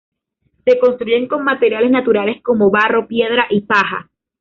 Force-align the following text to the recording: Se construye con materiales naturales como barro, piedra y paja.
Se 0.65 0.79
construye 0.79 1.27
con 1.27 1.43
materiales 1.43 1.91
naturales 1.91 2.41
como 2.41 2.71
barro, 2.71 3.07
piedra 3.07 3.45
y 3.51 3.61
paja. 3.67 4.09